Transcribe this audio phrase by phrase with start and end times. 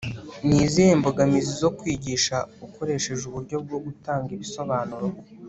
[0.47, 5.07] ni izihe mbogamizi zo kwigisha ukoresheje uburyo bwo gutanga ibisobanuro